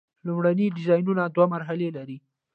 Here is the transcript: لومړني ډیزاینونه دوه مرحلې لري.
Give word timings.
لومړني 0.27 0.67
ډیزاینونه 0.77 1.23
دوه 1.35 1.45
مرحلې 1.55 1.89
لري. 1.97 2.17